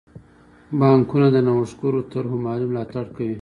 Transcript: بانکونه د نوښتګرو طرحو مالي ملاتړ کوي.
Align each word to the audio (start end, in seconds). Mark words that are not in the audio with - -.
بانکونه 0.79 1.27
د 1.31 1.37
نوښتګرو 1.47 1.99
طرحو 2.11 2.37
مالي 2.45 2.65
ملاتړ 2.71 3.05
کوي. 3.15 3.29